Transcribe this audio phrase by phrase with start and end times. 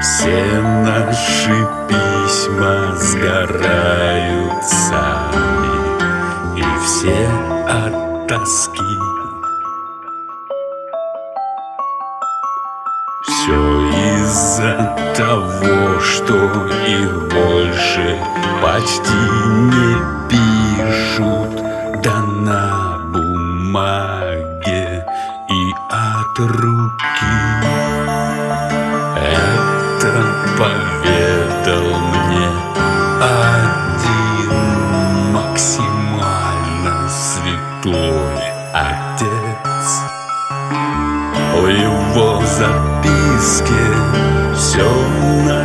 [0.00, 5.76] Все наши письма сгорают сами
[6.56, 7.28] И все
[7.68, 8.98] от тоски.
[13.22, 13.60] Все
[14.20, 16.34] из-за того, что
[16.86, 18.18] их больше
[18.62, 19.96] почти не
[20.28, 21.60] пишут
[22.04, 25.04] Да на бумаге
[25.50, 27.78] и от руки
[42.14, 43.74] его записке.
[44.54, 44.88] Все
[45.44, 45.57] начиналось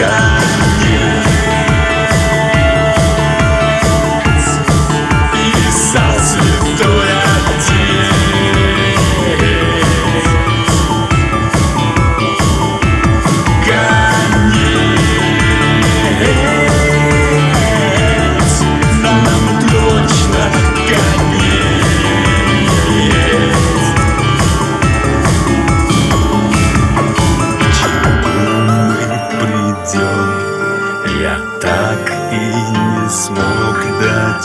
[0.00, 0.69] Yeah.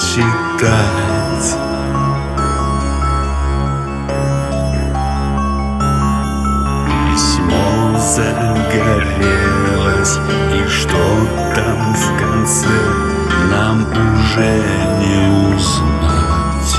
[0.06, 1.58] Дочитать
[7.12, 9.40] Письмо загорелось
[10.54, 11.04] И что
[11.56, 12.68] там в конце
[13.50, 14.64] Нам уже
[15.00, 16.74] не узнать.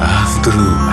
[0.00, 0.91] А вдруг